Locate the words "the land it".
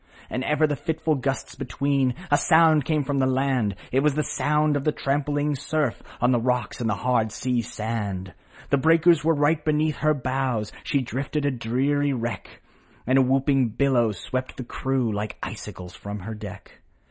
3.19-3.99